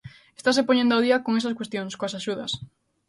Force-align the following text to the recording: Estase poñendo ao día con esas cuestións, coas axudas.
Estase 0.39 0.67
poñendo 0.67 0.93
ao 0.95 1.03
día 1.05 1.21
con 1.25 1.33
esas 1.39 1.57
cuestións, 1.59 1.95
coas 1.99 2.17
axudas. 2.19 2.51